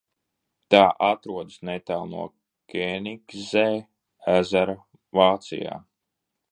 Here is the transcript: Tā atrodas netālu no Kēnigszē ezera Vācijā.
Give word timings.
Tā 0.75 0.79
atrodas 1.07 1.59
netālu 1.69 2.09
no 2.13 2.25
Kēnigszē 2.75 3.67
ezera 4.39 4.81
Vācijā. 5.21 5.81